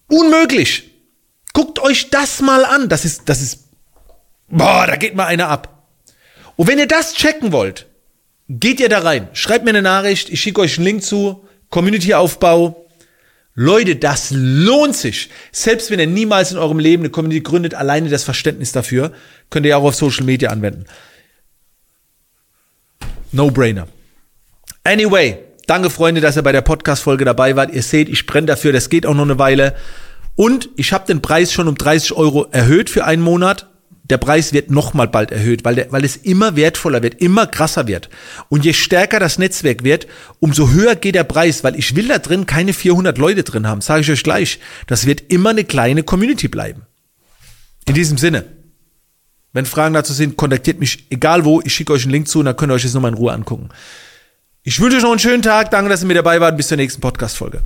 Unmöglich. 0.08 0.92
Guckt 1.54 1.80
euch 1.80 2.10
das 2.10 2.42
mal 2.42 2.66
an. 2.66 2.90
Das 2.90 3.06
ist, 3.06 3.24
das 3.26 3.42
ist, 3.42 3.70
boah, 4.48 4.86
da 4.88 4.96
geht 4.96 5.16
mal 5.16 5.26
einer 5.26 5.48
ab. 5.48 5.88
Und 6.56 6.68
wenn 6.68 6.80
ihr 6.80 6.88
das 6.88 7.14
checken 7.14 7.52
wollt, 7.52 7.88
geht 8.48 8.80
ihr 8.80 8.90
da 8.90 9.00
rein. 9.00 9.30
Schreibt 9.34 9.64
mir 9.64 9.72
eine 9.72 9.82
Nachricht. 9.82 10.30
Ich 10.30 10.42
schicke 10.42 10.62
euch 10.62 10.78
einen 10.78 10.86
Link 10.86 11.04
zu. 11.04 11.48
Community-Aufbau. 11.70 12.81
Leute, 13.64 13.96
das 13.96 14.32
lohnt 14.32 14.96
sich. 14.96 15.30
Selbst 15.52 15.92
wenn 15.92 16.00
ihr 16.00 16.08
niemals 16.08 16.52
in 16.52 16.58
eurem 16.58 16.80
Leben 16.80 17.04
eine 17.04 17.12
Community 17.12 17.42
gründet, 17.42 17.76
alleine 17.76 18.10
das 18.10 18.24
Verständnis 18.24 18.72
dafür 18.72 19.12
könnt 19.52 19.68
ihr 19.68 19.78
auch 19.78 19.84
auf 19.84 19.96
Social 19.96 20.26
Media 20.26 20.50
anwenden. 20.50 20.86
No-brainer. 23.32 23.88
Anyway, 24.84 25.38
danke 25.68 25.92
Freunde, 25.92 26.22
dass 26.22 26.38
ihr 26.38 26.42
bei 26.42 26.52
der 26.52 26.62
Podcast-Folge 26.62 27.24
dabei 27.24 27.56
wart. 27.56 27.72
Ihr 27.72 27.84
seht, 27.84 28.10
ich 28.10 28.26
brenne 28.26 28.48
dafür, 28.48 28.74
das 28.74 28.90
geht 28.90 29.06
auch 29.06 29.14
noch 29.14 29.24
eine 29.24 29.38
Weile. 29.38 29.76
Und 30.36 30.70
ich 30.76 30.92
habe 30.92 31.06
den 31.06 31.22
Preis 31.22 31.54
schon 31.54 31.68
um 31.68 31.76
30 31.76 32.14
Euro 32.14 32.48
erhöht 32.52 32.90
für 32.90 33.06
einen 33.06 33.22
Monat. 33.22 33.68
Der 34.12 34.18
Preis 34.18 34.52
wird 34.52 34.70
nochmal 34.70 35.08
bald 35.08 35.32
erhöht, 35.32 35.64
weil, 35.64 35.76
der, 35.76 35.92
weil 35.94 36.04
es 36.04 36.18
immer 36.18 36.58
wertvoller 36.58 37.02
wird, 37.02 37.22
immer 37.22 37.48
krasser 37.48 37.88
wird. 37.88 38.10
Und 38.50 38.66
je 38.66 38.74
stärker 38.74 39.22
das 39.22 39.40
Netzwerk 39.40 39.86
wird, 39.86 40.06
umso 40.42 40.70
höher 40.70 40.96
geht 40.96 41.16
der 41.16 41.24
Preis, 41.24 41.64
weil 41.64 41.80
ich 41.80 41.96
will 41.96 42.10
da 42.10 42.18
drin 42.18 42.46
keine 42.46 42.74
400 42.74 43.18
Leute 43.18 43.44
drin 43.44 43.68
haben, 43.68 43.80
sage 43.80 44.02
ich 44.02 44.12
euch 44.12 44.24
gleich. 44.24 44.60
Das 44.86 45.06
wird 45.06 45.32
immer 45.32 45.52
eine 45.52 45.64
kleine 45.64 46.04
Community 46.04 46.50
bleiben. 46.50 46.82
In 47.88 47.94
diesem 47.94 48.18
Sinne, 48.18 48.44
wenn 49.54 49.66
Fragen 49.66 49.94
dazu 49.94 50.12
sind, 50.12 50.36
kontaktiert 50.36 50.82
mich 50.82 51.08
egal 51.10 51.46
wo, 51.46 51.62
ich 51.62 51.74
schicke 51.74 51.94
euch 51.94 52.04
einen 52.04 52.12
Link 52.12 52.28
zu 52.28 52.40
und 52.40 52.46
dann 52.46 52.58
könnt 52.58 52.74
ihr 52.74 52.76
euch 52.76 52.84
das 52.84 52.94
nochmal 52.94 53.12
in 53.12 53.18
Ruhe 53.18 53.32
angucken. 53.32 53.70
Ich 54.64 54.78
wünsche 54.82 54.98
euch 54.98 55.04
noch 55.04 55.12
einen 55.12 55.20
schönen 55.20 55.42
Tag, 55.42 55.72
danke, 55.72 55.90
dass 55.90 56.02
ihr 56.02 56.08
mit 56.08 56.18
dabei 56.18 56.42
wart, 56.42 56.58
bis 56.58 56.68
zur 56.68 56.76
nächsten 56.76 57.00
Podcast-Folge. 57.00 57.64